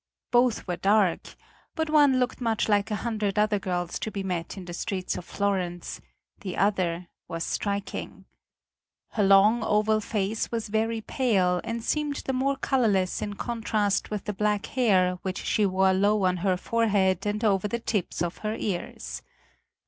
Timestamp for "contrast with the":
13.35-14.33